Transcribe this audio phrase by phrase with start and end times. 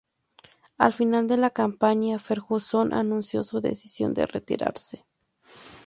[0.79, 5.05] Al final de la campaña, Ferguson anunció su decisión de retirarse.